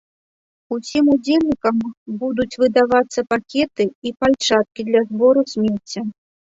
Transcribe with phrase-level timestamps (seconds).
[0.75, 1.75] Усім удзельнікам
[2.25, 6.01] будуць выдавацца пакеты і пальчаткі для збору смецця.